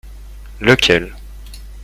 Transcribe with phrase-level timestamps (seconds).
[0.61, 1.11] Lequel?